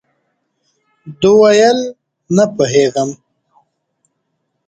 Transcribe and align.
ده 1.19 1.29
ویل، 1.39 1.79
نه 2.35 2.45
پوهېږم. 2.55 3.09